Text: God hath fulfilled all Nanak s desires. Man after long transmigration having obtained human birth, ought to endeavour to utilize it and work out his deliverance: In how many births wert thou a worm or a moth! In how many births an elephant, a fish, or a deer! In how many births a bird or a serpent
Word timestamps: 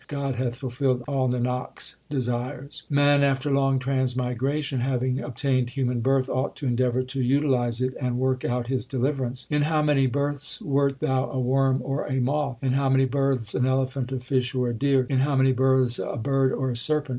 God 0.07 0.33
hath 0.33 0.55
fulfilled 0.55 1.03
all 1.07 1.29
Nanak 1.29 1.77
s 1.79 1.97
desires. 2.09 2.81
Man 2.89 3.21
after 3.21 3.51
long 3.51 3.77
transmigration 3.77 4.79
having 4.79 5.19
obtained 5.19 5.69
human 5.69 5.99
birth, 5.99 6.27
ought 6.27 6.55
to 6.55 6.65
endeavour 6.65 7.03
to 7.03 7.21
utilize 7.21 7.81
it 7.83 7.93
and 7.99 8.17
work 8.17 8.43
out 8.43 8.65
his 8.65 8.83
deliverance: 8.83 9.45
In 9.51 9.61
how 9.61 9.83
many 9.83 10.07
births 10.07 10.59
wert 10.59 11.01
thou 11.01 11.29
a 11.29 11.39
worm 11.39 11.81
or 11.83 12.07
a 12.07 12.19
moth! 12.19 12.63
In 12.63 12.73
how 12.73 12.89
many 12.89 13.05
births 13.05 13.53
an 13.53 13.67
elephant, 13.67 14.11
a 14.11 14.19
fish, 14.19 14.55
or 14.55 14.69
a 14.69 14.73
deer! 14.73 15.05
In 15.07 15.19
how 15.19 15.35
many 15.35 15.51
births 15.51 15.99
a 15.99 16.17
bird 16.17 16.51
or 16.51 16.71
a 16.71 16.75
serpent 16.75 17.09